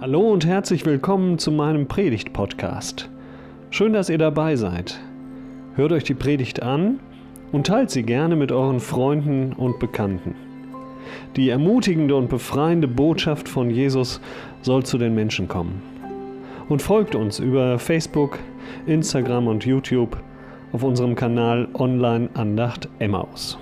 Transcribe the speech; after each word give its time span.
Hallo 0.00 0.32
und 0.32 0.46
herzlich 0.46 0.86
willkommen 0.86 1.38
zu 1.38 1.52
meinem 1.52 1.86
Predigt-Podcast. 1.86 3.10
Schön, 3.68 3.92
dass 3.92 4.08
ihr 4.08 4.16
dabei 4.16 4.56
seid. 4.56 4.98
Hört 5.74 5.92
euch 5.92 6.04
die 6.04 6.14
Predigt 6.14 6.62
an 6.62 7.00
und 7.52 7.66
teilt 7.66 7.90
sie 7.90 8.02
gerne 8.02 8.34
mit 8.34 8.50
euren 8.50 8.80
Freunden 8.80 9.52
und 9.52 9.78
Bekannten. 9.78 10.34
Die 11.36 11.50
ermutigende 11.50 12.16
und 12.16 12.30
befreiende 12.30 12.88
Botschaft 12.88 13.46
von 13.46 13.68
Jesus 13.68 14.22
soll 14.62 14.84
zu 14.84 14.96
den 14.96 15.14
Menschen 15.14 15.48
kommen. 15.48 15.82
Und 16.70 16.80
folgt 16.80 17.14
uns 17.14 17.38
über 17.38 17.78
Facebook, 17.78 18.38
Instagram 18.86 19.48
und 19.48 19.66
YouTube 19.66 20.16
auf 20.72 20.82
unserem 20.82 21.14
Kanal 21.14 21.68
Online 21.74 22.30
Andacht 22.32 22.88
Emmaus. 23.00 23.58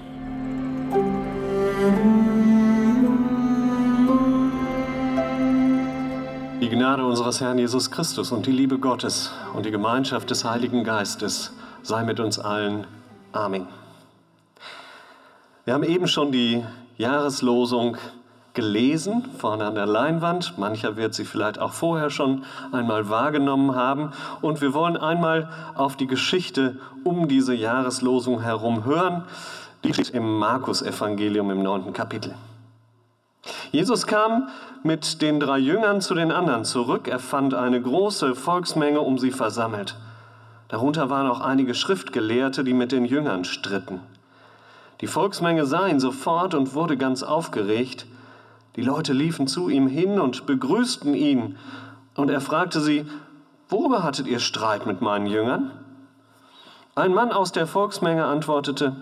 Die 6.61 6.69
Gnade 6.69 7.05
unseres 7.05 7.41
Herrn 7.41 7.57
Jesus 7.57 7.89
Christus 7.89 8.33
und 8.33 8.47
die 8.47 8.51
Liebe 8.51 8.81
Gottes 8.81 9.31
und 9.55 9.65
die 9.65 9.71
Gemeinschaft 9.71 10.29
des 10.29 10.45
Heiligen 10.45 10.83
Geistes 10.83 11.53
sei 11.85 12.03
mit 12.03 12.19
uns 12.19 12.41
allen. 12.41 12.85
Amen. 13.31 13.69
Wir 15.65 15.75
haben 15.75 15.85
eben 15.85 16.09
schon 16.09 16.33
die 16.33 16.65
Jahreslosung 16.97 17.97
gelesen, 18.55 19.25
vorne 19.39 19.67
an 19.67 19.77
der 19.77 19.87
Leinwand. 19.87 20.59
Mancher 20.59 20.97
wird 20.97 21.15
sie 21.15 21.25
vielleicht 21.25 21.61
auch 21.61 21.75
vorher 21.75 22.11
schon 22.11 22.43
einmal 22.73 23.09
wahrgenommen 23.09 23.77
haben. 23.77 24.11
Und 24.41 24.61
wir 24.61 24.75
wollen 24.75 24.97
einmal 24.97 25.49
auf 25.77 25.97
die 25.97 26.09
Geschichte 26.09 26.81
um 27.05 27.29
diese 27.29 27.55
Jahreslosung 27.55 28.41
herum 28.41 28.85
hören. 28.85 29.23
Die 29.85 29.95
steht 29.95 30.11
im 30.11 30.39
Markus-Evangelium 30.41 31.53
im 31.53 31.63
neunten 31.63 31.93
Kapitel. 31.93 32.35
Jesus 33.71 34.07
kam 34.07 34.49
mit 34.83 35.21
den 35.21 35.41
drei 35.41 35.59
Jüngern 35.59 36.01
zu 36.01 36.15
den 36.15 36.33
anderen 36.33 36.65
zurück. 36.65 37.09
Er 37.09 37.19
fand 37.19 37.55
eine 37.55 37.81
große 37.81 38.35
Volksmenge 38.35 39.01
um 39.01 39.19
sie 39.19 39.31
versammelt. 39.31 39.97
Darunter 40.69 41.11
waren 41.11 41.27
auch 41.27 41.41
einige 41.41 41.75
Schriftgelehrte, 41.75 42.65
die 42.65 42.75
mit 42.75 42.93
den 42.93 43.05
Jüngern 43.05 43.45
stritten. 43.45 44.01
Die 45.01 45.07
Volksmenge 45.07 45.65
sah 45.67 45.87
ihn 45.87 46.01
sofort 46.01 46.55
und 46.55 46.75
wurde 46.75 46.97
ganz 46.97 47.23
aufgeregt. 47.23 48.07
Die 48.77 48.83
Leute 48.83 49.13
liefen 49.13 49.47
zu 49.47 49.69
ihm 49.69 49.87
hin 49.87 50.21
und 50.21 50.47
begrüßten 50.47 51.15
ihn. 51.15 51.57
Und 52.15 52.31
er 52.31 52.41
fragte 52.41 52.81
sie, 52.81 53.07
worüber 53.69 54.03
hattet 54.03 54.27
ihr 54.27 54.41
Streit 54.41 54.87
mit 54.87 55.01
meinen 55.01 55.27
Jüngern? 55.27 55.71
Ein 56.95 57.15
Mann 57.15 57.31
aus 57.31 57.53
der 57.53 57.67
Volksmenge 57.67 58.25
antwortete, 58.25 58.97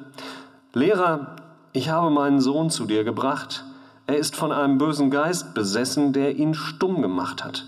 Lehrer, 0.75 1.37
ich 1.73 1.89
habe 1.89 2.11
meinen 2.11 2.41
Sohn 2.41 2.69
zu 2.69 2.85
dir 2.85 3.05
gebracht. 3.05 3.65
Er 4.07 4.17
ist 4.17 4.37
von 4.37 4.53
einem 4.53 4.79
bösen 4.79 5.11
Geist 5.11 5.55
besessen, 5.55 6.12
der 6.12 6.37
ihn 6.37 6.55
stumm 6.55 7.03
gemacht 7.03 7.45
hat. 7.45 7.65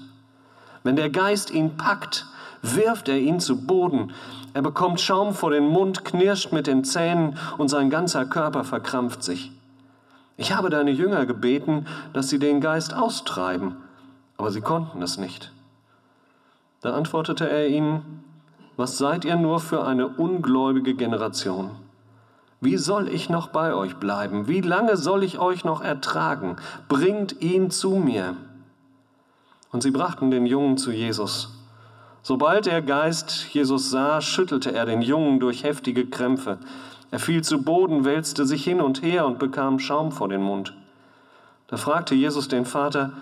Wenn 0.85 0.97
der 0.97 1.11
Geist 1.11 1.51
ihn 1.51 1.77
packt, 1.77 2.27
wirft 2.63 3.09
er 3.09 3.19
ihn 3.19 3.41
zu 3.41 3.67
Boden. 3.67 4.13
Er 4.55 4.63
bekommt 4.63 5.01
Schaum 5.01 5.35
vor 5.35 5.51
den 5.51 5.67
Mund, 5.67 6.05
knirscht 6.05 6.53
mit 6.53 6.67
den 6.67 6.85
Zähnen 6.85 7.37
und 7.59 7.69
sein 7.69 7.91
ganzer 7.91 8.25
Körper 8.25 8.65
verkrampft 8.65 9.23
sich. 9.23 9.53
Ich 10.37 10.55
habe 10.55 10.71
deine 10.71 10.93
Jünger 10.93 11.27
gebeten, 11.27 11.87
dass 12.13 12.29
sie 12.29 12.39
den 12.39 12.61
Geist 12.61 12.95
austreiben, 12.95 13.77
aber 14.37 14.53
sie 14.53 14.61
konnten 14.61 15.03
es 15.03 15.19
nicht. 15.19 15.53
Da 16.81 16.95
antwortete 16.95 17.51
er 17.51 17.67
ihnen, 17.67 18.23
was 18.77 18.97
seid 18.97 19.25
ihr 19.25 19.35
nur 19.35 19.59
für 19.59 19.85
eine 19.85 20.07
ungläubige 20.07 20.95
Generation? 20.95 21.73
Wie 22.61 22.77
soll 22.77 23.09
ich 23.09 23.29
noch 23.31 23.49
bei 23.49 23.73
euch 23.73 23.97
bleiben? 23.97 24.49
Wie 24.49 24.61
lange 24.61 24.97
soll 24.97 25.23
ich 25.23 25.39
euch 25.39 25.65
noch 25.65 25.81
ertragen? 25.81 26.57
Bringt 26.89 27.41
ihn 27.41 27.71
zu 27.71 27.97
mir. 27.97 28.37
Und 29.71 29.83
sie 29.83 29.93
brachten 29.93 30.31
den 30.31 30.47
Jungen 30.47 30.77
zu 30.77 30.91
Jesus. 30.91 31.51
Sobald 32.23 32.67
der 32.67 32.83
Geist 32.83 33.47
Jesus 33.53 33.91
sah, 33.91 34.21
schüttelte 34.21 34.73
er 34.73 34.87
den 34.87 35.03
Jungen 35.03 35.39
durch 35.39 35.63
heftige 35.63 36.07
Krämpfe. 36.07 36.59
Er 37.11 37.21
fiel 37.21 37.43
zu 37.43 37.63
Boden, 37.63 38.05
wälzte 38.05 38.45
sich 38.45 38.65
hin 38.65 38.81
und 38.81 39.03
her 39.03 39.25
und 39.27 39.39
bekam 39.39 39.79
Schaum 39.79 40.11
vor 40.11 40.29
den 40.29 40.43
Mund. 40.43 40.75
Da 41.69 41.77
fragte 41.77 42.15
Jesus 42.15 42.49
den 42.49 42.65
Vater, 42.65 43.13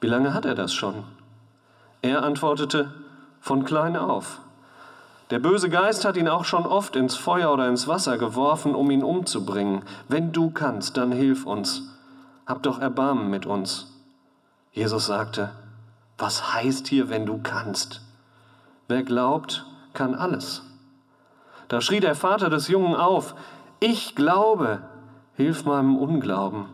wie 0.00 0.06
lange 0.06 0.34
hat 0.34 0.44
er 0.44 0.54
das 0.54 0.72
schon? 0.72 1.04
Er 2.00 2.22
antwortete, 2.22 2.92
von 3.40 3.64
klein 3.64 3.96
auf. 3.96 4.40
Der 5.32 5.38
böse 5.38 5.70
Geist 5.70 6.04
hat 6.04 6.18
ihn 6.18 6.28
auch 6.28 6.44
schon 6.44 6.66
oft 6.66 6.94
ins 6.94 7.16
Feuer 7.16 7.50
oder 7.54 7.66
ins 7.66 7.88
Wasser 7.88 8.18
geworfen, 8.18 8.74
um 8.74 8.90
ihn 8.90 9.02
umzubringen. 9.02 9.82
Wenn 10.06 10.30
du 10.30 10.50
kannst, 10.50 10.98
dann 10.98 11.10
hilf 11.10 11.46
uns. 11.46 11.84
Hab 12.46 12.62
doch 12.62 12.78
Erbarmen 12.78 13.30
mit 13.30 13.46
uns. 13.46 13.98
Jesus 14.72 15.06
sagte, 15.06 15.48
was 16.18 16.52
heißt 16.52 16.86
hier, 16.86 17.08
wenn 17.08 17.24
du 17.24 17.40
kannst? 17.42 18.02
Wer 18.88 19.04
glaubt, 19.04 19.64
kann 19.94 20.14
alles. 20.14 20.64
Da 21.68 21.80
schrie 21.80 22.00
der 22.00 22.14
Vater 22.14 22.50
des 22.50 22.68
Jungen 22.68 22.94
auf, 22.94 23.34
ich 23.80 24.14
glaube, 24.14 24.82
hilf 25.36 25.64
meinem 25.64 25.96
Unglauben. 25.96 26.66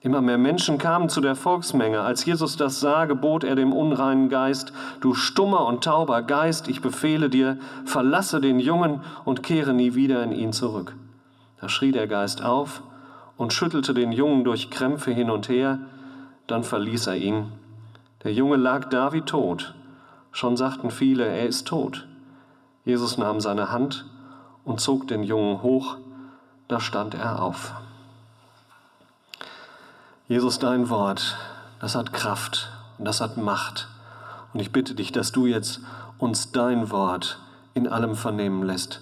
Immer 0.00 0.20
mehr 0.20 0.38
Menschen 0.38 0.78
kamen 0.78 1.08
zu 1.08 1.20
der 1.20 1.34
Volksmenge. 1.34 2.02
Als 2.02 2.24
Jesus 2.24 2.56
das 2.56 2.78
sah, 2.78 3.06
gebot 3.06 3.42
er 3.42 3.56
dem 3.56 3.72
unreinen 3.72 4.28
Geist, 4.28 4.72
du 5.00 5.14
stummer 5.14 5.66
und 5.66 5.82
tauber 5.82 6.22
Geist, 6.22 6.68
ich 6.68 6.80
befehle 6.80 7.28
dir, 7.28 7.58
verlasse 7.84 8.40
den 8.40 8.60
Jungen 8.60 9.00
und 9.24 9.42
kehre 9.42 9.74
nie 9.74 9.96
wieder 9.96 10.22
in 10.22 10.30
ihn 10.30 10.52
zurück. 10.52 10.94
Da 11.60 11.68
schrie 11.68 11.90
der 11.90 12.06
Geist 12.06 12.44
auf 12.44 12.82
und 13.36 13.52
schüttelte 13.52 13.92
den 13.92 14.12
Jungen 14.12 14.44
durch 14.44 14.70
Krämpfe 14.70 15.10
hin 15.10 15.30
und 15.30 15.48
her, 15.48 15.80
dann 16.46 16.62
verließ 16.62 17.08
er 17.08 17.16
ihn. 17.16 17.46
Der 18.22 18.32
Junge 18.32 18.56
lag 18.56 18.88
da 18.90 19.12
wie 19.12 19.22
tot. 19.22 19.74
Schon 20.30 20.56
sagten 20.56 20.92
viele, 20.92 21.26
er 21.26 21.46
ist 21.46 21.66
tot. 21.66 22.06
Jesus 22.84 23.18
nahm 23.18 23.40
seine 23.40 23.72
Hand 23.72 24.06
und 24.64 24.80
zog 24.80 25.08
den 25.08 25.24
Jungen 25.24 25.62
hoch, 25.62 25.96
da 26.68 26.78
stand 26.78 27.14
er 27.14 27.42
auf. 27.42 27.74
Jesus, 30.28 30.58
dein 30.58 30.90
Wort, 30.90 31.38
das 31.80 31.94
hat 31.94 32.12
Kraft 32.12 32.70
und 32.98 33.06
das 33.06 33.22
hat 33.22 33.38
Macht. 33.38 33.88
Und 34.52 34.60
ich 34.60 34.72
bitte 34.72 34.94
dich, 34.94 35.10
dass 35.10 35.32
du 35.32 35.46
jetzt 35.46 35.80
uns 36.18 36.52
dein 36.52 36.90
Wort 36.90 37.40
in 37.72 37.88
allem 37.88 38.14
vernehmen 38.14 38.62
lässt, 38.62 39.00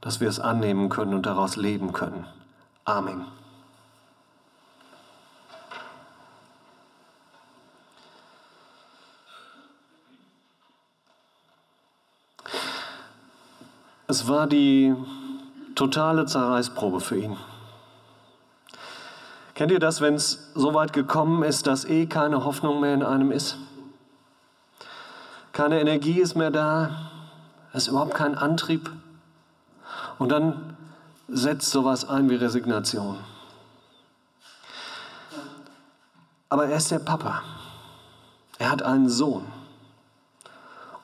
dass 0.00 0.20
wir 0.20 0.28
es 0.28 0.40
annehmen 0.40 0.88
können 0.88 1.14
und 1.14 1.24
daraus 1.24 1.54
leben 1.54 1.92
können. 1.92 2.26
Amen. 2.84 3.26
Es 14.08 14.26
war 14.26 14.48
die 14.48 14.96
totale 15.76 16.26
Zerreißprobe 16.26 17.00
für 17.00 17.18
ihn. 17.18 17.36
Kennt 19.56 19.72
ihr 19.72 19.78
das, 19.78 20.02
wenn 20.02 20.12
es 20.14 20.50
so 20.54 20.74
weit 20.74 20.92
gekommen 20.92 21.42
ist, 21.42 21.66
dass 21.66 21.86
eh 21.86 22.04
keine 22.04 22.44
Hoffnung 22.44 22.78
mehr 22.78 22.92
in 22.92 23.02
einem 23.02 23.32
ist? 23.32 23.56
Keine 25.52 25.80
Energie 25.80 26.20
ist 26.20 26.34
mehr 26.34 26.50
da, 26.50 26.90
es 27.72 27.84
ist 27.84 27.88
überhaupt 27.88 28.12
kein 28.12 28.34
Antrieb. 28.34 28.92
Und 30.18 30.30
dann 30.30 30.76
setzt 31.28 31.70
sowas 31.70 32.06
ein 32.06 32.28
wie 32.28 32.34
Resignation. 32.34 33.16
Aber 36.50 36.66
er 36.66 36.76
ist 36.76 36.90
der 36.90 36.98
Papa. 36.98 37.42
Er 38.58 38.70
hat 38.70 38.82
einen 38.82 39.08
Sohn. 39.08 39.46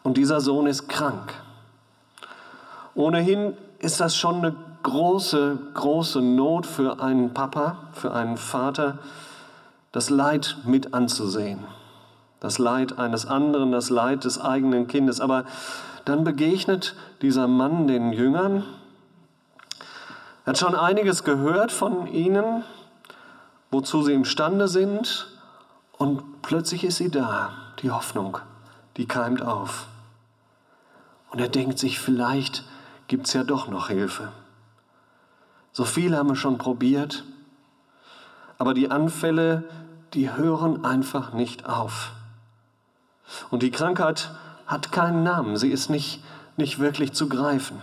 Und 0.02 0.18
dieser 0.18 0.42
Sohn 0.42 0.66
ist 0.66 0.90
krank. 0.90 1.32
Ohnehin 2.94 3.56
ist 3.78 3.98
das 3.98 4.14
schon 4.14 4.44
eine 4.44 4.71
große, 4.82 5.58
große 5.74 6.20
Not 6.20 6.66
für 6.66 7.00
einen 7.00 7.34
Papa, 7.34 7.76
für 7.92 8.12
einen 8.12 8.36
Vater, 8.36 8.98
das 9.92 10.10
Leid 10.10 10.56
mit 10.64 10.94
anzusehen. 10.94 11.60
Das 12.40 12.58
Leid 12.58 12.98
eines 12.98 13.26
anderen, 13.26 13.72
das 13.72 13.90
Leid 13.90 14.24
des 14.24 14.40
eigenen 14.40 14.88
Kindes. 14.88 15.20
Aber 15.20 15.44
dann 16.04 16.24
begegnet 16.24 16.96
dieser 17.20 17.46
Mann 17.46 17.86
den 17.86 18.12
Jüngern. 18.12 18.64
Er 20.44 20.50
hat 20.50 20.58
schon 20.58 20.74
einiges 20.74 21.22
gehört 21.22 21.70
von 21.70 22.08
ihnen, 22.08 22.64
wozu 23.70 24.02
sie 24.02 24.12
imstande 24.12 24.66
sind. 24.66 25.28
Und 25.98 26.42
plötzlich 26.42 26.82
ist 26.82 26.96
sie 26.96 27.10
da, 27.10 27.50
die 27.80 27.92
Hoffnung, 27.92 28.38
die 28.96 29.06
keimt 29.06 29.42
auf. 29.42 29.86
Und 31.30 31.40
er 31.40 31.48
denkt 31.48 31.78
sich, 31.78 32.00
vielleicht 32.00 32.64
gibt 33.06 33.26
es 33.26 33.34
ja 33.34 33.44
doch 33.44 33.68
noch 33.68 33.88
Hilfe. 33.88 34.32
So 35.72 35.84
viel 35.84 36.16
haben 36.16 36.28
wir 36.28 36.36
schon 36.36 36.58
probiert, 36.58 37.24
aber 38.58 38.74
die 38.74 38.90
Anfälle, 38.90 39.64
die 40.14 40.32
hören 40.32 40.84
einfach 40.84 41.32
nicht 41.32 41.66
auf. 41.66 42.12
Und 43.50 43.62
die 43.62 43.70
Krankheit 43.70 44.30
hat 44.66 44.92
keinen 44.92 45.22
Namen, 45.22 45.56
sie 45.56 45.70
ist 45.70 45.88
nicht, 45.88 46.22
nicht 46.56 46.78
wirklich 46.78 47.12
zu 47.12 47.28
greifen. 47.28 47.78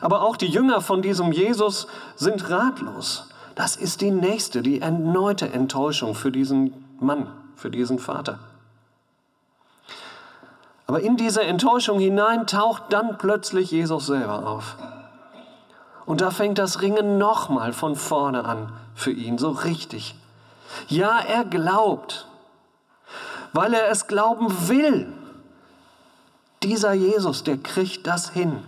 Aber 0.00 0.22
auch 0.22 0.36
die 0.36 0.48
Jünger 0.48 0.80
von 0.80 1.02
diesem 1.02 1.32
Jesus 1.32 1.86
sind 2.16 2.50
ratlos. 2.50 3.28
Das 3.54 3.76
ist 3.76 4.00
die 4.00 4.10
nächste, 4.10 4.62
die 4.62 4.80
erneute 4.80 5.52
Enttäuschung 5.52 6.14
für 6.14 6.32
diesen 6.32 6.84
Mann. 7.00 7.28
für 7.56 7.70
diesen 7.70 7.98
Vater. 7.98 8.38
Aber 10.86 11.00
in 11.00 11.16
diese 11.16 11.42
Enttäuschung 11.42 11.98
hinein 11.98 12.46
taucht 12.46 12.84
dann 12.90 13.16
plötzlich 13.16 13.70
Jesus 13.70 14.06
selber 14.06 14.46
auf. 14.46 14.76
Und 16.06 16.20
da 16.20 16.30
fängt 16.30 16.58
das 16.58 16.82
Ringen 16.82 17.18
nochmal 17.18 17.72
von 17.72 17.96
vorne 17.96 18.44
an 18.44 18.72
für 18.94 19.10
ihn, 19.10 19.38
so 19.38 19.50
richtig. 19.50 20.14
Ja, 20.88 21.20
er 21.20 21.44
glaubt, 21.44 22.26
weil 23.52 23.74
er 23.74 23.90
es 23.90 24.06
glauben 24.06 24.68
will. 24.68 25.12
Dieser 26.62 26.92
Jesus, 26.92 27.44
der 27.44 27.58
kriegt 27.58 28.06
das 28.06 28.30
hin. 28.30 28.62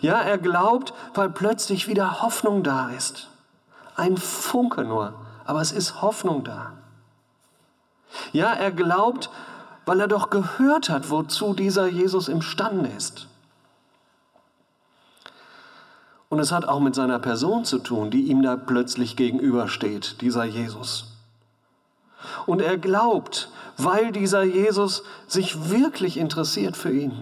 Ja, 0.00 0.20
er 0.20 0.38
glaubt, 0.38 0.92
weil 1.14 1.30
plötzlich 1.30 1.88
wieder 1.88 2.22
Hoffnung 2.22 2.62
da 2.62 2.90
ist. 2.90 3.28
Ein 3.96 4.16
Funke 4.16 4.84
nur, 4.84 5.14
aber 5.44 5.60
es 5.60 5.72
ist 5.72 6.02
Hoffnung 6.02 6.44
da. 6.44 6.72
Ja, 8.32 8.52
er 8.52 8.72
glaubt, 8.72 9.30
weil 9.86 10.00
er 10.00 10.08
doch 10.08 10.30
gehört 10.30 10.90
hat, 10.90 11.10
wozu 11.10 11.54
dieser 11.54 11.86
Jesus 11.86 12.28
imstande 12.28 12.90
ist. 12.90 13.28
Und 16.32 16.38
es 16.38 16.50
hat 16.50 16.64
auch 16.66 16.80
mit 16.80 16.94
seiner 16.94 17.18
Person 17.18 17.66
zu 17.66 17.78
tun, 17.78 18.10
die 18.10 18.22
ihm 18.22 18.42
da 18.42 18.56
plötzlich 18.56 19.16
gegenübersteht, 19.16 20.22
dieser 20.22 20.44
Jesus. 20.44 21.12
Und 22.46 22.62
er 22.62 22.78
glaubt, 22.78 23.50
weil 23.76 24.12
dieser 24.12 24.42
Jesus 24.42 25.02
sich 25.26 25.68
wirklich 25.68 26.16
interessiert 26.16 26.74
für 26.74 26.90
ihn, 26.90 27.12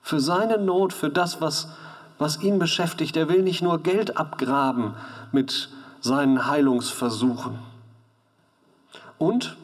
für 0.00 0.18
seine 0.18 0.56
Not, 0.56 0.94
für 0.94 1.10
das, 1.10 1.42
was, 1.42 1.68
was 2.16 2.42
ihn 2.42 2.58
beschäftigt. 2.58 3.18
Er 3.18 3.28
will 3.28 3.42
nicht 3.42 3.60
nur 3.60 3.82
Geld 3.82 4.16
abgraben 4.16 4.94
mit 5.30 5.68
seinen 6.00 6.46
Heilungsversuchen. 6.46 7.58
Und, 9.18 9.58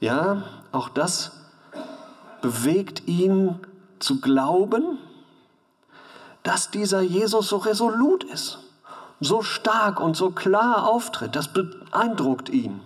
ja, 0.00 0.42
auch 0.72 0.88
das 0.88 1.32
bewegt 2.40 3.06
ihn 3.06 3.56
zu 3.98 4.22
glauben, 4.22 4.96
dass 6.42 6.70
dieser 6.70 7.00
Jesus 7.00 7.48
so 7.48 7.58
resolut 7.58 8.24
ist, 8.24 8.58
so 9.20 9.42
stark 9.42 10.00
und 10.00 10.16
so 10.16 10.30
klar 10.30 10.88
auftritt. 10.88 11.36
Das 11.36 11.48
beeindruckt 11.52 12.48
ihn. 12.48 12.80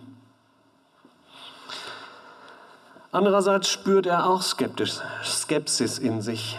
Andererseits 3.13 3.69
spürt 3.69 4.07
er 4.07 4.27
auch 4.27 4.43
Skepsis 4.43 5.99
in 5.99 6.21
sich. 6.21 6.59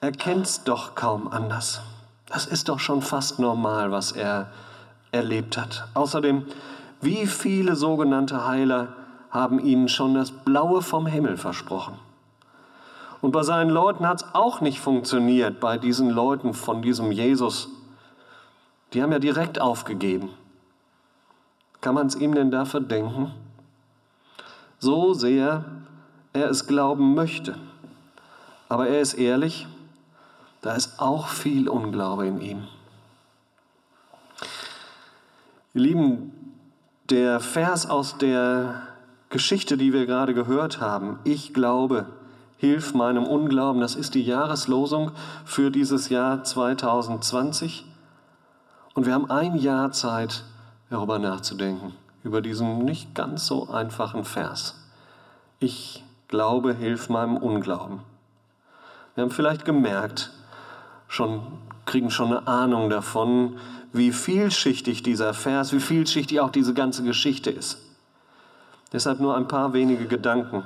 Er 0.00 0.12
kennt 0.12 0.44
es 0.44 0.64
doch 0.64 0.94
kaum 0.94 1.28
anders. 1.28 1.80
Das 2.26 2.44
ist 2.44 2.68
doch 2.68 2.78
schon 2.78 3.00
fast 3.00 3.38
normal, 3.38 3.90
was 3.90 4.12
er 4.12 4.50
erlebt 5.12 5.56
hat. 5.56 5.86
Außerdem, 5.94 6.46
wie 7.00 7.26
viele 7.26 7.76
sogenannte 7.76 8.46
Heiler 8.46 8.88
haben 9.30 9.58
ihnen 9.58 9.88
schon 9.88 10.14
das 10.14 10.30
Blaue 10.30 10.82
vom 10.82 11.06
Himmel 11.06 11.38
versprochen. 11.38 11.98
Und 13.24 13.32
bei 13.32 13.42
seinen 13.42 13.70
Leuten 13.70 14.06
hat 14.06 14.20
es 14.20 14.34
auch 14.34 14.60
nicht 14.60 14.80
funktioniert, 14.80 15.58
bei 15.58 15.78
diesen 15.78 16.10
Leuten 16.10 16.52
von 16.52 16.82
diesem 16.82 17.10
Jesus. 17.10 17.70
Die 18.92 19.02
haben 19.02 19.12
ja 19.12 19.18
direkt 19.18 19.58
aufgegeben. 19.58 20.28
Kann 21.80 21.94
man 21.94 22.06
es 22.06 22.16
ihm 22.16 22.34
denn 22.34 22.50
da 22.50 22.66
verdenken? 22.66 23.32
So 24.78 25.14
sehr 25.14 25.64
er 26.34 26.50
es 26.50 26.66
glauben 26.66 27.14
möchte. 27.14 27.56
Aber 28.68 28.88
er 28.88 29.00
ist 29.00 29.14
ehrlich, 29.14 29.66
da 30.60 30.74
ist 30.74 31.00
auch 31.00 31.28
viel 31.28 31.66
Unglaube 31.70 32.26
in 32.26 32.42
ihm. 32.42 32.68
Ihr 35.72 35.80
Lieben, 35.80 36.52
der 37.08 37.40
Vers 37.40 37.88
aus 37.88 38.18
der 38.18 38.82
Geschichte, 39.30 39.78
die 39.78 39.94
wir 39.94 40.04
gerade 40.04 40.34
gehört 40.34 40.82
haben, 40.82 41.20
ich 41.24 41.54
glaube, 41.54 42.04
hilf 42.56 42.94
meinem 42.94 43.24
Unglauben, 43.24 43.80
das 43.80 43.94
ist 43.94 44.14
die 44.14 44.22
Jahreslosung 44.22 45.12
für 45.44 45.70
dieses 45.70 46.08
Jahr 46.08 46.44
2020. 46.44 47.84
Und 48.94 49.06
wir 49.06 49.14
haben 49.14 49.30
ein 49.30 49.56
Jahr 49.56 49.90
Zeit, 49.92 50.44
darüber 50.90 51.18
nachzudenken, 51.18 51.92
über 52.22 52.40
diesen 52.40 52.84
nicht 52.84 53.14
ganz 53.14 53.46
so 53.46 53.68
einfachen 53.68 54.24
Vers. 54.24 54.80
Ich 55.58 56.04
glaube, 56.28 56.74
hilf 56.74 57.08
meinem 57.08 57.36
Unglauben. 57.36 58.00
Wir 59.14 59.22
haben 59.22 59.30
vielleicht 59.30 59.64
gemerkt, 59.64 60.30
schon, 61.08 61.42
kriegen 61.86 62.10
schon 62.10 62.28
eine 62.28 62.46
Ahnung 62.46 62.90
davon, 62.90 63.58
wie 63.92 64.12
vielschichtig 64.12 65.02
dieser 65.02 65.34
Vers, 65.34 65.72
wie 65.72 65.80
vielschichtig 65.80 66.40
auch 66.40 66.50
diese 66.50 66.74
ganze 66.74 67.04
Geschichte 67.04 67.50
ist. 67.50 67.78
Deshalb 68.92 69.20
nur 69.20 69.36
ein 69.36 69.48
paar 69.48 69.72
wenige 69.72 70.06
Gedanken 70.06 70.64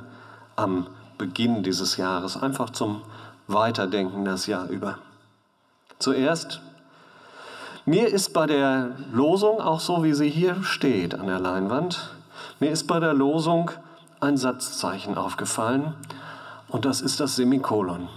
am 0.57 0.87
Beginn 1.19 1.63
dieses 1.63 1.97
Jahres, 1.97 2.37
einfach 2.37 2.71
zum 2.71 3.03
Weiterdenken 3.49 4.25
das 4.25 4.47
Jahr 4.47 4.69
über. 4.69 4.99
Zuerst, 5.99 6.61
mir 7.85 8.09
ist 8.09 8.33
bei 8.33 8.47
der 8.47 8.93
Losung, 9.13 9.61
auch 9.61 9.81
so 9.81 10.05
wie 10.05 10.15
sie 10.15 10.31
hier 10.31 10.63
steht 10.63 11.15
an 11.15 11.27
der 11.27 11.41
Leinwand, 11.41 12.15
mir 12.61 12.71
ist 12.71 12.87
bei 12.87 13.01
der 13.01 13.15
Losung 13.15 13.71
ein 14.21 14.37
Satzzeichen 14.37 15.17
aufgefallen 15.17 15.95
und 16.69 16.85
das 16.85 17.01
ist 17.01 17.21
das 17.21 17.37
Semikolon. 17.37 18.09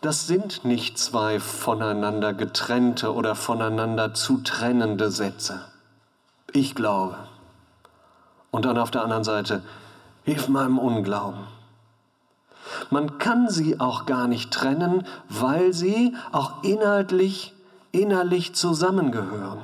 Das 0.00 0.28
sind 0.28 0.64
nicht 0.64 0.96
zwei 0.96 1.40
voneinander 1.40 2.32
getrennte 2.32 3.12
oder 3.12 3.34
voneinander 3.34 4.14
zu 4.14 4.38
trennende 4.38 5.10
Sätze. 5.10 5.60
Ich 6.52 6.76
glaube. 6.76 7.16
Und 8.52 8.64
dann 8.64 8.78
auf 8.78 8.92
der 8.92 9.02
anderen 9.02 9.24
Seite, 9.24 9.62
hilf 10.28 10.48
meinem 10.48 10.78
Unglauben. 10.78 11.46
Man 12.90 13.16
kann 13.16 13.48
sie 13.48 13.80
auch 13.80 14.04
gar 14.04 14.28
nicht 14.28 14.52
trennen, 14.52 15.06
weil 15.30 15.72
sie 15.72 16.14
auch 16.32 16.62
inhaltlich, 16.62 17.54
innerlich 17.92 18.54
zusammengehören. 18.54 19.62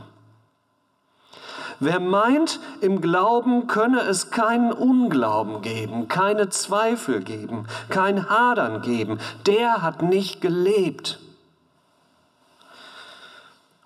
Wer 1.81 2.01
meint, 2.01 2.61
im 2.81 3.03
Glauben 3.03 3.67
könne 3.67 4.01
es 4.01 4.31
keinen 4.31 4.73
Unglauben 4.73 5.61
geben, 5.61 6.09
keine 6.09 6.49
Zweifel 6.49 7.23
geben, 7.23 7.67
kein 7.91 8.31
Hadern 8.31 8.81
geben, 8.81 9.19
der 9.45 9.83
hat 9.83 10.01
nicht 10.01 10.41
gelebt. 10.41 11.19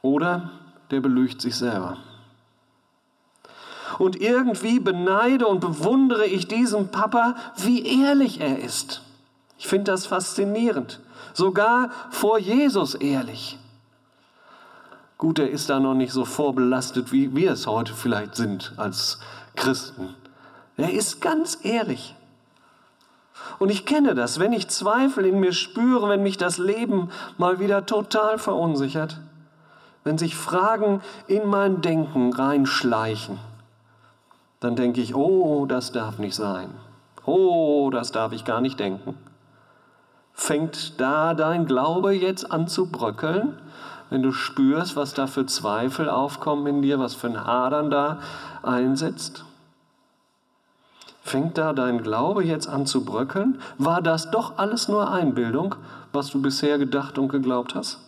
Oder 0.00 0.50
der 0.92 1.00
belügt 1.00 1.40
sich 1.42 1.56
selber. 1.56 1.96
Und 3.98 4.20
irgendwie 4.20 4.78
beneide 4.78 5.46
und 5.46 5.60
bewundere 5.60 6.26
ich 6.26 6.46
diesen 6.46 6.88
Papa, 6.88 7.34
wie 7.56 8.02
ehrlich 8.02 8.40
er 8.40 8.58
ist. 8.60 9.02
Ich 9.58 9.66
finde 9.66 9.90
das 9.90 10.06
faszinierend. 10.06 11.00
Sogar 11.34 11.90
vor 12.10 12.38
Jesus 12.38 12.94
ehrlich. 12.94 13.58
Gut, 15.18 15.40
er 15.40 15.50
ist 15.50 15.68
da 15.68 15.80
noch 15.80 15.94
nicht 15.94 16.12
so 16.12 16.24
vorbelastet, 16.24 17.10
wie 17.10 17.34
wir 17.34 17.52
es 17.52 17.66
heute 17.66 17.92
vielleicht 17.92 18.36
sind 18.36 18.72
als 18.76 19.18
Christen. 19.56 20.14
Er 20.76 20.92
ist 20.92 21.20
ganz 21.20 21.58
ehrlich. 21.64 22.14
Und 23.58 23.70
ich 23.70 23.84
kenne 23.84 24.14
das, 24.14 24.38
wenn 24.38 24.52
ich 24.52 24.68
Zweifel 24.68 25.26
in 25.26 25.40
mir 25.40 25.52
spüre, 25.52 26.08
wenn 26.08 26.22
mich 26.22 26.36
das 26.36 26.58
Leben 26.58 27.10
mal 27.36 27.58
wieder 27.58 27.84
total 27.84 28.38
verunsichert, 28.38 29.20
wenn 30.04 30.18
sich 30.18 30.36
Fragen 30.36 31.00
in 31.26 31.46
mein 31.46 31.80
Denken 31.80 32.32
reinschleichen 32.32 33.38
dann 34.60 34.76
denke 34.76 35.00
ich, 35.00 35.14
oh, 35.14 35.66
das 35.66 35.92
darf 35.92 36.18
nicht 36.18 36.34
sein. 36.34 36.70
Oh, 37.24 37.90
das 37.92 38.12
darf 38.12 38.32
ich 38.32 38.44
gar 38.44 38.60
nicht 38.60 38.80
denken. 38.80 39.16
Fängt 40.32 41.00
da 41.00 41.34
dein 41.34 41.66
Glaube 41.66 42.12
jetzt 42.12 42.50
an 42.50 42.68
zu 42.68 42.90
bröckeln, 42.90 43.58
wenn 44.10 44.22
du 44.22 44.32
spürst, 44.32 44.96
was 44.96 45.14
da 45.14 45.26
für 45.26 45.46
Zweifel 45.46 46.08
aufkommen 46.08 46.66
in 46.66 46.82
dir, 46.82 46.98
was 46.98 47.14
für 47.14 47.26
ein 47.26 47.44
Hadern 47.44 47.90
da 47.90 48.20
einsetzt? 48.62 49.44
Fängt 51.22 51.58
da 51.58 51.74
dein 51.74 52.02
Glaube 52.02 52.42
jetzt 52.42 52.68
an 52.68 52.86
zu 52.86 53.04
bröckeln? 53.04 53.60
War 53.76 54.00
das 54.00 54.30
doch 54.30 54.56
alles 54.56 54.88
nur 54.88 55.10
Einbildung, 55.10 55.74
was 56.12 56.30
du 56.30 56.40
bisher 56.40 56.78
gedacht 56.78 57.18
und 57.18 57.28
geglaubt 57.28 57.74
hast? 57.74 57.98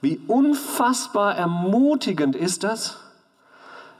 Wie 0.00 0.20
unfassbar 0.28 1.34
ermutigend 1.34 2.36
ist 2.36 2.62
das, 2.62 3.00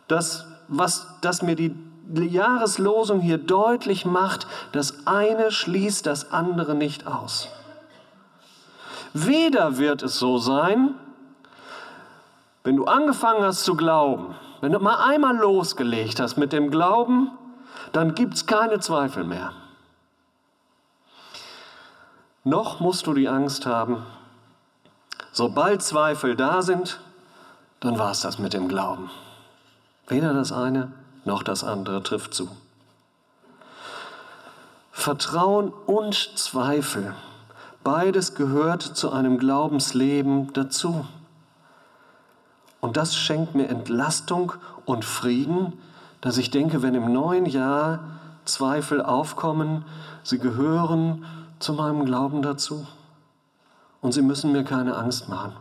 das, 0.09 0.47
was, 0.69 1.07
das 1.21 1.43
mir 1.43 1.57
die 1.57 1.75
Jahreslosung 2.07 3.21
hier 3.21 3.39
deutlich 3.39 4.05
macht, 4.05 4.47
das 4.73 5.07
eine 5.07 5.51
schließt 5.51 6.07
das 6.07 6.33
andere 6.33 6.75
nicht 6.75 7.07
aus. 7.07 7.49
Weder 9.13 9.79
wird 9.79 10.03
es 10.03 10.19
so 10.19 10.39
sein, 10.39 10.95
wenn 12.65 12.77
du 12.77 12.85
angefangen 12.87 13.45
hast 13.45 13.65
zu 13.65 13.77
glauben, 13.77 14.35
wenn 14.61 14.73
du 14.73 14.81
mal 14.81 14.97
einmal 15.09 15.37
losgelegt 15.37 16.19
hast 16.21 16.37
mit 16.37 16.53
dem 16.53 16.71
Glauben, 16.71 17.31
dann 17.93 18.15
gibt 18.15 18.35
es 18.35 18.47
keine 18.47 18.81
Zweifel 18.81 19.25
mehr. 19.25 19.53
Noch 22.43 22.81
musst 22.81 23.07
du 23.07 23.15
die 23.15 23.29
Angst 23.29 23.67
haben, 23.67 24.05
sobald 25.33 25.83
Zweifel 25.83 26.37
da 26.37 26.63
sind, 26.63 27.01
dann 27.81 27.99
war 27.99 28.11
es 28.11 28.21
das 28.21 28.39
mit 28.39 28.53
dem 28.53 28.69
Glauben. 28.69 29.11
Weder 30.07 30.35
das 30.35 30.53
eine 30.53 30.93
noch 31.25 31.43
das 31.43 31.65
andere 31.65 32.03
trifft 32.03 32.35
zu. 32.35 32.49
Vertrauen 34.93 35.73
und 35.87 36.15
Zweifel, 36.37 37.15
beides 37.83 38.35
gehört 38.35 38.83
zu 38.83 39.11
einem 39.11 39.39
Glaubensleben 39.39 40.53
dazu. 40.53 41.05
Und 42.81 42.97
das 42.97 43.17
schenkt 43.17 43.55
mir 43.55 43.69
Entlastung 43.69 44.53
und 44.85 45.05
Frieden, 45.05 45.73
dass 46.21 46.37
ich 46.37 46.51
denke, 46.51 46.83
wenn 46.83 46.95
im 46.95 47.13
neuen 47.13 47.47
Jahr 47.47 48.01
Zweifel 48.45 49.03
aufkommen, 49.03 49.85
sie 50.23 50.39
gehören 50.39 51.25
zu 51.59 51.73
meinem 51.73 52.05
Glauben 52.05 52.43
dazu. 52.43 52.87
Und 54.01 54.13
sie 54.13 54.23
müssen 54.23 54.53
mir 54.53 54.65
keine 54.65 54.97
Angst 54.97 55.29
machen. 55.29 55.55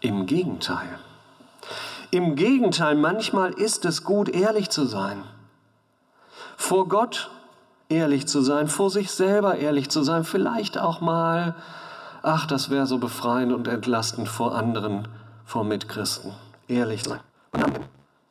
Im 0.00 0.26
Gegenteil. 0.26 0.98
Im 2.14 2.36
Gegenteil, 2.36 2.94
manchmal 2.94 3.54
ist 3.54 3.86
es 3.86 4.04
gut, 4.04 4.28
ehrlich 4.28 4.68
zu 4.68 4.84
sein. 4.84 5.24
Vor 6.58 6.86
Gott 6.86 7.30
ehrlich 7.88 8.28
zu 8.28 8.42
sein, 8.42 8.68
vor 8.68 8.90
sich 8.90 9.10
selber 9.10 9.56
ehrlich 9.56 9.88
zu 9.88 10.02
sein, 10.02 10.22
vielleicht 10.24 10.76
auch 10.76 11.00
mal, 11.00 11.54
ach, 12.22 12.46
das 12.46 12.68
wäre 12.68 12.86
so 12.86 12.98
befreiend 12.98 13.54
und 13.54 13.66
entlastend 13.66 14.28
vor 14.28 14.54
anderen, 14.54 15.08
vor 15.46 15.64
Mitchristen. 15.64 16.34
Ehrlich 16.68 17.02
sein. 17.02 17.20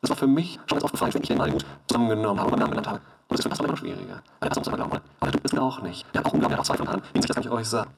Das 0.00 0.10
war 0.10 0.16
für 0.16 0.28
mich 0.28 0.60
schon 0.66 0.78
ganz 0.78 0.84
oft 0.84 0.92
befreiend, 0.92 1.14
wenn 1.14 1.22
ich 1.22 1.28
den 1.28 1.38
mal 1.38 1.50
gut 1.50 1.66
zusammengenommen 1.88 2.40
habe 2.40 2.52
und 2.52 2.60
Namen 2.60 2.70
genannt 2.70 2.86
habe. 2.86 3.00
Und 3.26 3.34
es 3.34 3.40
ist 3.40 3.42
für 3.42 3.48
Pastor 3.48 3.66
immer 3.66 3.76
schwieriger. 3.76 4.22
Der 4.40 4.48
Pastor 4.48 4.74
aber 4.74 5.32
tut 5.32 5.40
es 5.42 5.58
auch 5.58 5.82
nicht. 5.82 6.06
Der 6.14 6.20
hat 6.20 6.26
auch 6.28 6.32
Unglauben, 6.34 6.52
der 6.52 6.60
auch 6.60 6.64
Zweifel 6.64 6.86
an. 6.86 7.02
Wie 7.14 7.20
sich 7.20 7.26
das 7.26 7.34
kann 7.34 7.44
ich 7.44 7.50
euch 7.50 7.66
sagen. 7.66 7.90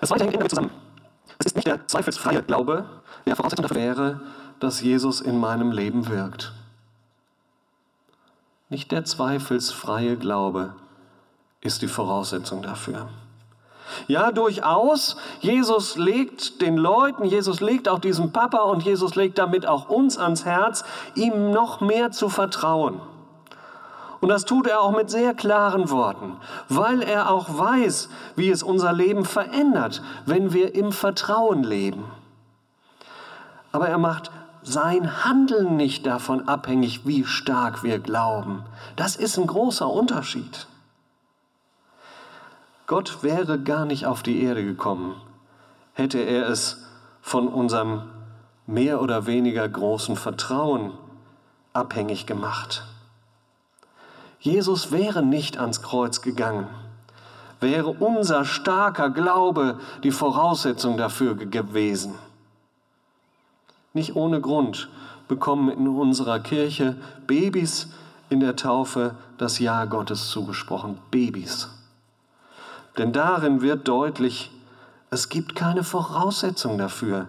Das 0.00 0.10
zweite 0.10 0.22
hängt 0.22 0.36
damit 0.36 0.50
zusammen. 0.50 0.70
Es 1.40 1.46
ist 1.46 1.56
nicht 1.56 1.66
der 1.66 1.84
zweifelsfreie 1.88 2.40
Glaube, 2.44 2.84
der 3.26 3.34
Voraussetzung 3.34 3.64
dafür 3.64 3.82
wäre, 3.82 4.20
dass 4.60 4.80
Jesus 4.80 5.20
in 5.20 5.38
meinem 5.38 5.72
Leben 5.72 6.08
wirkt. 6.08 6.52
Nicht 8.68 8.92
der 8.92 9.04
zweifelsfreie 9.04 10.16
Glaube 10.16 10.74
ist 11.60 11.82
die 11.82 11.88
Voraussetzung 11.88 12.62
dafür. 12.62 13.08
Ja, 14.08 14.32
durchaus. 14.32 15.16
Jesus 15.40 15.96
legt 15.96 16.60
den 16.60 16.76
Leuten, 16.76 17.24
Jesus 17.24 17.60
legt 17.60 17.88
auch 17.88 17.98
diesem 17.98 18.32
Papa 18.32 18.62
und 18.62 18.82
Jesus 18.82 19.14
legt 19.14 19.38
damit 19.38 19.66
auch 19.66 19.88
uns 19.88 20.18
ans 20.18 20.44
Herz, 20.44 20.84
ihm 21.14 21.50
noch 21.50 21.80
mehr 21.80 22.10
zu 22.10 22.28
vertrauen. 22.28 23.00
Und 24.20 24.30
das 24.30 24.46
tut 24.46 24.66
er 24.66 24.80
auch 24.80 24.92
mit 24.92 25.10
sehr 25.10 25.34
klaren 25.34 25.90
Worten, 25.90 26.38
weil 26.70 27.02
er 27.02 27.30
auch 27.30 27.58
weiß, 27.58 28.08
wie 28.36 28.48
es 28.48 28.62
unser 28.62 28.92
Leben 28.92 29.26
verändert, 29.26 30.02
wenn 30.24 30.54
wir 30.54 30.74
im 30.74 30.92
Vertrauen 30.92 31.62
leben. 31.62 32.04
Aber 33.70 33.88
er 33.88 33.98
macht 33.98 34.30
sein 34.64 35.24
Handeln 35.24 35.76
nicht 35.76 36.06
davon 36.06 36.48
abhängig, 36.48 37.06
wie 37.06 37.24
stark 37.24 37.84
wir 37.84 37.98
glauben. 37.98 38.64
Das 38.96 39.14
ist 39.14 39.38
ein 39.38 39.46
großer 39.46 39.88
Unterschied. 39.88 40.66
Gott 42.86 43.22
wäre 43.22 43.58
gar 43.58 43.84
nicht 43.84 44.06
auf 44.06 44.22
die 44.22 44.42
Erde 44.42 44.64
gekommen, 44.64 45.14
hätte 45.92 46.18
er 46.18 46.48
es 46.48 46.84
von 47.22 47.48
unserem 47.48 48.02
mehr 48.66 49.00
oder 49.00 49.26
weniger 49.26 49.68
großen 49.68 50.16
Vertrauen 50.16 50.92
abhängig 51.72 52.26
gemacht. 52.26 52.84
Jesus 54.38 54.92
wäre 54.92 55.22
nicht 55.22 55.58
ans 55.58 55.80
Kreuz 55.80 56.20
gegangen, 56.20 56.68
wäre 57.60 57.88
unser 57.88 58.44
starker 58.44 59.08
Glaube 59.10 59.78
die 60.02 60.10
Voraussetzung 60.10 60.98
dafür 60.98 61.34
gewesen. 61.34 62.14
Nicht 63.94 64.14
ohne 64.16 64.40
Grund 64.40 64.88
bekommen 65.28 65.70
in 65.70 65.88
unserer 65.88 66.40
Kirche 66.40 66.96
Babys 67.26 67.88
in 68.28 68.40
der 68.40 68.56
Taufe 68.56 69.14
das 69.38 69.58
Ja 69.58 69.84
Gottes 69.86 70.28
zugesprochen. 70.28 70.98
Babys. 71.10 71.70
Denn 72.98 73.12
darin 73.12 73.62
wird 73.62 73.88
deutlich, 73.88 74.50
es 75.10 75.28
gibt 75.28 75.54
keine 75.54 75.84
Voraussetzung 75.84 76.76
dafür, 76.76 77.28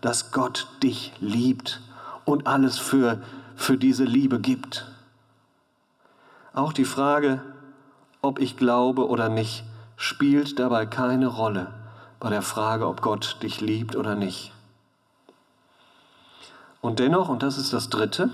dass 0.00 0.32
Gott 0.32 0.68
dich 0.82 1.12
liebt 1.20 1.80
und 2.24 2.46
alles 2.46 2.78
für, 2.78 3.20
für 3.56 3.76
diese 3.76 4.04
Liebe 4.04 4.40
gibt. 4.40 4.86
Auch 6.52 6.72
die 6.72 6.84
Frage, 6.84 7.42
ob 8.22 8.38
ich 8.38 8.56
glaube 8.56 9.08
oder 9.08 9.28
nicht, 9.28 9.64
spielt 9.96 10.58
dabei 10.58 10.86
keine 10.86 11.26
Rolle 11.26 11.72
bei 12.20 12.30
der 12.30 12.42
Frage, 12.42 12.86
ob 12.86 13.02
Gott 13.02 13.38
dich 13.42 13.60
liebt 13.60 13.96
oder 13.96 14.14
nicht. 14.14 14.52
Und 16.84 16.98
dennoch, 16.98 17.28
und 17.28 17.42
das 17.42 17.56
ist 17.56 17.72
das 17.72 17.88
Dritte, 17.88 18.28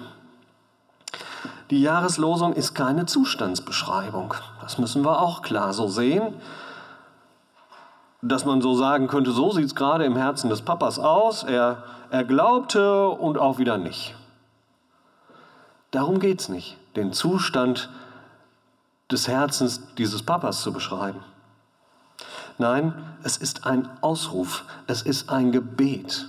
die 1.70 1.80
Jahreslosung 1.80 2.52
ist 2.52 2.74
keine 2.74 3.06
Zustandsbeschreibung. 3.06 4.34
Das 4.60 4.78
müssen 4.78 5.04
wir 5.04 5.20
auch 5.20 5.42
klar 5.42 5.72
so 5.72 5.88
sehen 5.88 6.34
dass 8.22 8.44
man 8.44 8.60
so 8.60 8.74
sagen 8.74 9.08
könnte, 9.08 9.32
so 9.32 9.50
sieht 9.50 9.64
es 9.64 9.74
gerade 9.74 10.04
im 10.04 10.16
Herzen 10.16 10.50
des 10.50 10.62
Papas 10.62 10.98
aus. 10.98 11.42
Er, 11.42 11.84
er 12.10 12.24
glaubte 12.24 13.08
und 13.08 13.38
auch 13.38 13.58
wieder 13.58 13.78
nicht. 13.78 14.14
Darum 15.90 16.20
geht 16.20 16.40
es 16.40 16.48
nicht, 16.48 16.76
den 16.96 17.12
Zustand 17.12 17.88
des 19.10 19.26
Herzens 19.26 19.82
dieses 19.96 20.22
Papas 20.22 20.62
zu 20.62 20.72
beschreiben. 20.72 21.20
Nein, 22.58 22.92
es 23.22 23.38
ist 23.38 23.66
ein 23.66 23.88
Ausruf, 24.02 24.64
es 24.86 25.02
ist 25.02 25.30
ein 25.30 25.50
Gebet. 25.50 26.26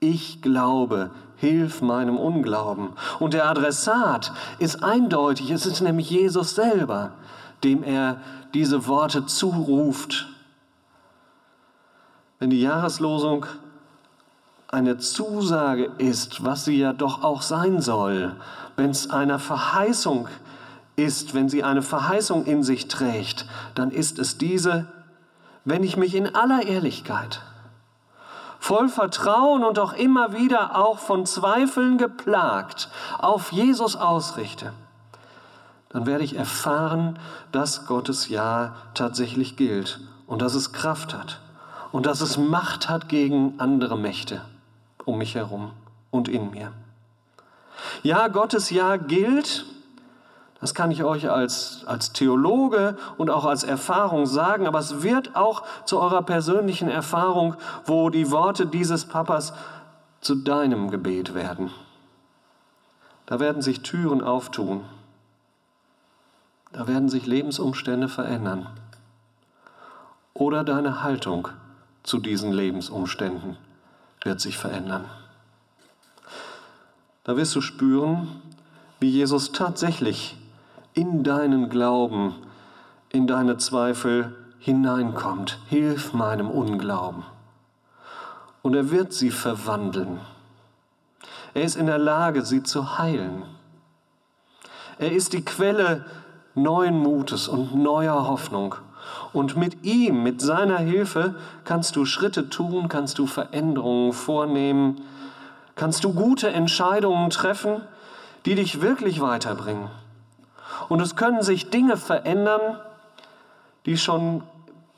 Ich 0.00 0.42
glaube, 0.42 1.10
hilf 1.36 1.82
meinem 1.82 2.16
Unglauben. 2.16 2.90
Und 3.18 3.34
der 3.34 3.48
Adressat 3.48 4.32
ist 4.58 4.82
eindeutig, 4.82 5.50
es 5.50 5.66
ist 5.66 5.80
nämlich 5.80 6.10
Jesus 6.10 6.54
selber, 6.54 7.12
dem 7.64 7.82
er 7.82 8.20
diese 8.54 8.86
Worte 8.86 9.26
zuruft 9.26 10.28
wenn 12.38 12.50
die 12.50 12.60
Jahreslosung 12.60 13.46
eine 14.68 14.98
Zusage 14.98 15.90
ist, 15.98 16.44
was 16.44 16.64
sie 16.64 16.78
ja 16.78 16.92
doch 16.92 17.22
auch 17.22 17.42
sein 17.42 17.80
soll, 17.80 18.36
wenn 18.76 18.90
es 18.90 19.10
eine 19.10 19.38
Verheißung 19.38 20.28
ist, 20.96 21.34
wenn 21.34 21.48
sie 21.48 21.64
eine 21.64 21.82
Verheißung 21.82 22.44
in 22.44 22.62
sich 22.62 22.88
trägt, 22.88 23.46
dann 23.74 23.90
ist 23.90 24.18
es 24.18 24.38
diese, 24.38 24.86
wenn 25.64 25.82
ich 25.82 25.96
mich 25.96 26.14
in 26.14 26.34
aller 26.34 26.66
Ehrlichkeit, 26.66 27.40
voll 28.58 28.88
Vertrauen 28.88 29.64
und 29.64 29.78
auch 29.78 29.92
immer 29.92 30.32
wieder 30.32 30.76
auch 30.76 30.98
von 30.98 31.26
Zweifeln 31.26 31.98
geplagt 31.98 32.88
auf 33.18 33.52
Jesus 33.52 33.96
ausrichte, 33.96 34.72
dann 35.90 36.06
werde 36.06 36.24
ich 36.24 36.36
erfahren, 36.36 37.18
dass 37.52 37.86
Gottes 37.86 38.28
Ja 38.28 38.76
tatsächlich 38.94 39.56
gilt 39.56 40.00
und 40.26 40.42
dass 40.42 40.54
es 40.54 40.72
Kraft 40.72 41.14
hat 41.14 41.40
und 41.92 42.06
dass 42.06 42.20
es 42.20 42.36
Macht 42.36 42.88
hat 42.88 43.08
gegen 43.08 43.54
andere 43.58 43.96
Mächte 43.96 44.42
um 45.04 45.18
mich 45.18 45.34
herum 45.34 45.70
und 46.10 46.28
in 46.28 46.50
mir. 46.50 46.72
Ja, 48.02 48.28
Gottes 48.28 48.70
Ja 48.70 48.96
gilt, 48.96 49.64
das 50.60 50.74
kann 50.74 50.90
ich 50.90 51.04
euch 51.04 51.30
als, 51.30 51.84
als 51.86 52.12
Theologe 52.12 52.96
und 53.16 53.30
auch 53.30 53.44
als 53.44 53.62
Erfahrung 53.62 54.26
sagen, 54.26 54.66
aber 54.66 54.80
es 54.80 55.02
wird 55.02 55.36
auch 55.36 55.62
zu 55.84 56.00
eurer 56.00 56.22
persönlichen 56.22 56.88
Erfahrung, 56.88 57.54
wo 57.84 58.10
die 58.10 58.30
Worte 58.32 58.66
dieses 58.66 59.04
Papas 59.04 59.52
zu 60.20 60.34
deinem 60.34 60.90
Gebet 60.90 61.34
werden. 61.34 61.70
Da 63.26 63.38
werden 63.38 63.62
sich 63.62 63.82
Türen 63.82 64.20
auftun. 64.20 64.82
Da 66.72 66.88
werden 66.88 67.08
sich 67.08 67.26
Lebensumstände 67.26 68.08
verändern. 68.08 68.66
Oder 70.34 70.64
deine 70.64 71.02
Haltung 71.02 71.48
zu 72.02 72.18
diesen 72.18 72.52
Lebensumständen 72.52 73.56
wird 74.24 74.40
sich 74.40 74.58
verändern. 74.58 75.04
Da 77.22 77.36
wirst 77.36 77.54
du 77.54 77.60
spüren, 77.60 78.42
wie 78.98 79.10
Jesus 79.10 79.52
tatsächlich 79.52 80.36
in 80.98 81.22
deinen 81.22 81.68
Glauben, 81.68 82.34
in 83.10 83.28
deine 83.28 83.56
Zweifel 83.56 84.34
hineinkommt. 84.58 85.60
Hilf 85.68 86.12
meinem 86.12 86.50
Unglauben. 86.50 87.22
Und 88.62 88.74
er 88.74 88.90
wird 88.90 89.12
sie 89.12 89.30
verwandeln. 89.30 90.18
Er 91.54 91.62
ist 91.62 91.76
in 91.76 91.86
der 91.86 91.98
Lage, 91.98 92.44
sie 92.44 92.64
zu 92.64 92.98
heilen. 92.98 93.44
Er 94.98 95.12
ist 95.12 95.34
die 95.34 95.44
Quelle 95.44 96.04
neuen 96.56 96.98
Mutes 96.98 97.46
und 97.46 97.76
neuer 97.76 98.26
Hoffnung 98.26 98.74
und 99.32 99.56
mit 99.56 99.84
ihm, 99.84 100.24
mit 100.24 100.40
seiner 100.40 100.78
Hilfe, 100.78 101.36
kannst 101.64 101.94
du 101.94 102.06
Schritte 102.06 102.48
tun, 102.48 102.88
kannst 102.88 103.20
du 103.20 103.28
Veränderungen 103.28 104.12
vornehmen, 104.12 105.00
kannst 105.76 106.02
du 106.02 106.12
gute 106.12 106.48
Entscheidungen 106.48 107.30
treffen, 107.30 107.82
die 108.46 108.56
dich 108.56 108.80
wirklich 108.80 109.20
weiterbringen. 109.20 109.88
Und 110.88 111.00
es 111.00 111.16
können 111.16 111.42
sich 111.42 111.70
Dinge 111.70 111.96
verändern, 111.96 112.78
die 113.86 113.98
schon 113.98 114.42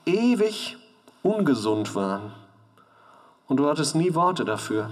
ewig 0.07 0.77
ungesund 1.23 1.95
waren. 1.95 2.33
Und 3.49 3.57
du 3.59 3.69
hattest 3.69 3.97
nie 3.97 4.15
Worte 4.15 4.45
dafür. 4.45 4.91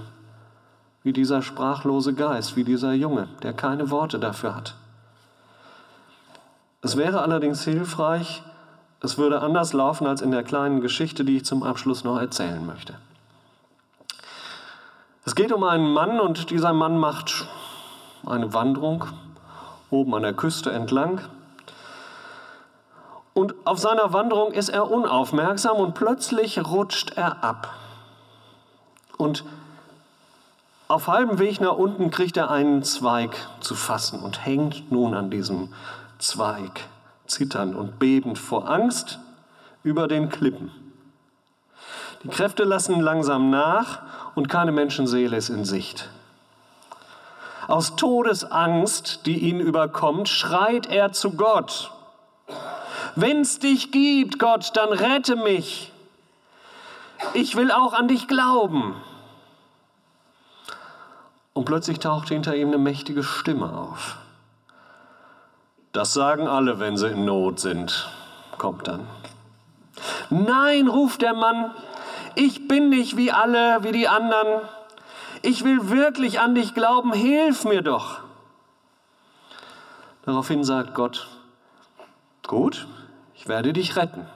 wie 1.02 1.12
dieser 1.14 1.40
sprachlose 1.40 2.12
Geist, 2.12 2.56
wie 2.56 2.64
dieser 2.64 2.92
Junge, 2.92 3.28
der 3.42 3.54
keine 3.54 3.90
Worte 3.90 4.18
dafür 4.18 4.54
hat. 4.54 4.74
Es 6.82 6.98
wäre 6.98 7.22
allerdings 7.22 7.64
hilfreich, 7.64 8.42
es 9.00 9.16
würde 9.16 9.40
anders 9.40 9.72
laufen 9.72 10.06
als 10.06 10.20
in 10.20 10.32
der 10.32 10.42
kleinen 10.42 10.80
Geschichte, 10.80 11.24
die 11.24 11.38
ich 11.38 11.44
zum 11.44 11.62
Abschluss 11.62 12.04
noch 12.04 12.18
erzählen 12.18 12.64
möchte. 12.66 12.94
Es 15.24 15.34
geht 15.34 15.52
um 15.52 15.64
einen 15.64 15.92
Mann 15.92 16.20
und 16.20 16.50
dieser 16.50 16.72
Mann 16.72 16.98
macht 16.98 17.46
eine 18.26 18.52
Wanderung 18.52 19.06
oben 19.90 20.14
an 20.14 20.22
der 20.22 20.34
Küste 20.34 20.70
entlang. 20.72 21.20
Und 23.34 23.54
auf 23.64 23.78
seiner 23.78 24.12
Wanderung 24.12 24.52
ist 24.52 24.68
er 24.68 24.90
unaufmerksam 24.90 25.76
und 25.76 25.94
plötzlich 25.94 26.58
rutscht 26.58 27.12
er 27.16 27.44
ab. 27.44 27.72
Und 29.16 29.44
auf 30.88 31.06
halbem 31.06 31.38
Weg 31.38 31.60
nach 31.60 31.76
unten 31.76 32.10
kriegt 32.10 32.36
er 32.36 32.50
einen 32.50 32.82
Zweig 32.82 33.36
zu 33.60 33.74
fassen 33.74 34.20
und 34.20 34.44
hängt 34.44 34.90
nun 34.90 35.14
an 35.14 35.30
diesem 35.30 35.72
Zweig, 36.18 36.88
zitternd 37.26 37.76
und 37.76 37.98
bebend 37.98 38.38
vor 38.38 38.70
Angst 38.70 39.18
über 39.82 40.08
den 40.08 40.30
Klippen. 40.30 40.70
Die 42.24 42.28
Kräfte 42.28 42.64
lassen 42.64 43.00
langsam 43.00 43.50
nach 43.50 44.02
und 44.34 44.48
keine 44.48 44.72
Menschenseele 44.72 45.36
ist 45.36 45.50
in 45.50 45.64
Sicht. 45.64 46.08
Aus 47.68 47.96
Todesangst, 47.96 49.26
die 49.26 49.38
ihn 49.38 49.60
überkommt, 49.60 50.28
schreit 50.28 50.86
er 50.86 51.12
zu 51.12 51.32
Gott. 51.32 51.92
Wenn's 53.14 53.58
dich 53.58 53.92
gibt, 53.92 54.38
Gott, 54.38 54.70
dann 54.74 54.88
rette 54.88 55.36
mich. 55.36 55.92
Ich 57.34 57.56
will 57.56 57.70
auch 57.70 57.92
an 57.92 58.08
dich 58.08 58.26
glauben. 58.26 58.96
Und 61.52 61.66
plötzlich 61.66 61.98
taucht 61.98 62.28
hinter 62.28 62.56
ihm 62.56 62.68
eine 62.68 62.78
mächtige 62.78 63.22
Stimme 63.22 63.76
auf. 63.76 64.16
Das 65.92 66.14
sagen 66.14 66.48
alle, 66.48 66.80
wenn 66.80 66.96
sie 66.96 67.08
in 67.08 67.26
Not 67.26 67.60
sind, 67.60 68.08
kommt 68.56 68.88
dann. 68.88 69.06
Nein, 70.30 70.88
ruft 70.88 71.20
der 71.20 71.34
Mann, 71.34 71.74
ich 72.34 72.66
bin 72.66 72.88
nicht 72.88 73.18
wie 73.18 73.30
alle, 73.30 73.82
wie 73.82 73.92
die 73.92 74.08
anderen 74.08 74.62
ich 75.42 75.64
will 75.64 75.90
wirklich 75.90 76.40
an 76.40 76.54
dich 76.54 76.74
glauben, 76.74 77.12
hilf 77.12 77.64
mir 77.64 77.82
doch. 77.82 78.20
Daraufhin 80.24 80.64
sagt 80.64 80.94
Gott, 80.94 81.28
gut, 82.46 82.86
ich 83.34 83.48
werde 83.48 83.72
dich 83.72 83.96
retten. 83.96 84.26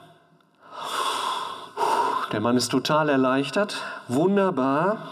Der 2.31 2.41
Mann 2.41 2.57
ist 2.57 2.69
total 2.69 3.09
erleichtert, 3.09 3.81
wunderbar. 4.07 5.09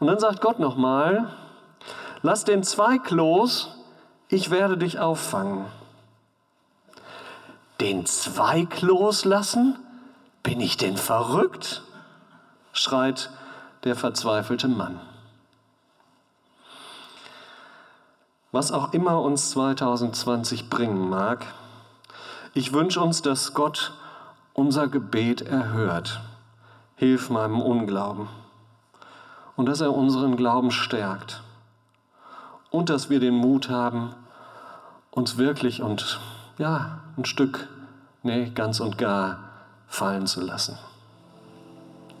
Und 0.00 0.06
dann 0.06 0.18
sagt 0.18 0.42
Gott 0.42 0.58
nochmal, 0.58 1.32
lass 2.22 2.44
den 2.44 2.62
Zweig 2.62 3.10
los, 3.10 3.74
ich 4.28 4.50
werde 4.50 4.76
dich 4.76 4.98
auffangen. 4.98 5.64
Den 7.80 8.06
Zweig 8.06 8.82
loslassen? 8.82 9.78
Bin 10.42 10.60
ich 10.60 10.76
denn 10.76 10.96
verrückt? 10.96 11.82
schreit 12.72 13.30
der 13.84 13.96
verzweifelte 13.96 14.68
Mann. 14.68 15.00
Was 18.50 18.72
auch 18.72 18.92
immer 18.92 19.20
uns 19.20 19.50
2020 19.50 20.70
bringen 20.70 21.08
mag, 21.08 21.46
ich 22.54 22.72
wünsche 22.72 23.00
uns, 23.00 23.22
dass 23.22 23.52
Gott 23.52 23.92
unser 24.54 24.88
Gebet 24.88 25.42
erhört. 25.42 26.20
Hilf 26.96 27.30
meinem 27.30 27.60
Unglauben. 27.60 28.28
Und 29.54 29.66
dass 29.66 29.80
er 29.80 29.94
unseren 29.94 30.36
Glauben 30.36 30.70
stärkt. 30.70 31.42
Und 32.70 32.90
dass 32.90 33.10
wir 33.10 33.20
den 33.20 33.34
Mut 33.34 33.68
haben, 33.68 34.14
uns 35.10 35.36
wirklich 35.36 35.82
und 35.82 36.20
ja, 36.58 36.98
ein 37.16 37.24
Stück, 37.24 37.68
nee, 38.22 38.50
ganz 38.50 38.80
und 38.80 38.98
gar 38.98 39.38
fallen 39.86 40.26
zu 40.26 40.40
lassen. 40.40 40.78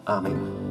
Amen. 0.04 0.67